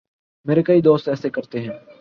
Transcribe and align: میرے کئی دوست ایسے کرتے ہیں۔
میرے 0.45 0.63
کئی 0.63 0.81
دوست 0.81 1.09
ایسے 1.09 1.29
کرتے 1.29 1.59
ہیں۔ 1.59 1.85